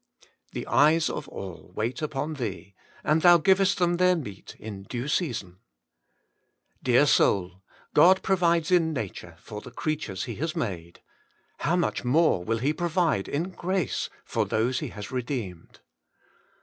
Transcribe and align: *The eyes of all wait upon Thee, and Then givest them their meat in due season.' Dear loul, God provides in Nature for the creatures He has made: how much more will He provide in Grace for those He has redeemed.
*The 0.53 0.65
eyes 0.65 1.11
of 1.11 1.27
all 1.27 1.73
wait 1.75 2.01
upon 2.01 2.33
Thee, 2.33 2.73
and 3.03 3.21
Then 3.21 3.39
givest 3.41 3.77
them 3.77 3.97
their 3.97 4.15
meat 4.15 4.55
in 4.57 4.81
due 4.81 5.07
season.' 5.07 5.59
Dear 6.81 7.03
loul, 7.19 7.61
God 7.93 8.23
provides 8.23 8.71
in 8.71 8.93
Nature 8.93 9.35
for 9.37 9.61
the 9.61 9.69
creatures 9.69 10.23
He 10.23 10.37
has 10.37 10.55
made: 10.55 11.03
how 11.59 11.75
much 11.75 12.03
more 12.03 12.43
will 12.43 12.57
He 12.57 12.73
provide 12.73 13.27
in 13.27 13.51
Grace 13.51 14.09
for 14.25 14.43
those 14.47 14.79
He 14.79 14.87
has 14.87 15.11
redeemed. 15.11 15.81